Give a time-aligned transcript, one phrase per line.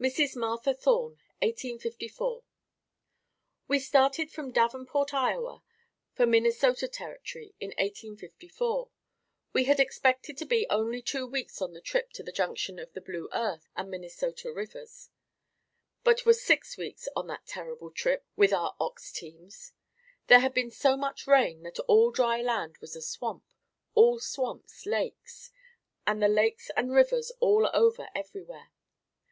[0.00, 0.36] Mrs.
[0.36, 2.44] Martha Thorne 1854.
[3.66, 5.64] We started from Davenport, Iowa,
[6.12, 8.90] for Minnesota Territory in 1854.
[9.52, 12.92] We had expected to be only two weeks on the trip to the junction of
[12.92, 15.10] the Blue Earth and Minnesota rivers,
[16.04, 19.72] but were six weeks on that terrible trip with our ox teams.
[20.28, 23.42] There had been so much rain that all dry land was a swamp,
[23.96, 25.50] all swamps lakes,
[26.06, 28.70] and the lakes and rivers all over everywhere.